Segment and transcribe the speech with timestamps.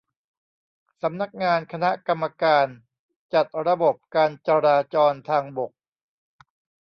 [1.01, 2.65] สำนักงานคณะกรรมการ
[3.33, 5.71] จัดระบบการจราจรทางบก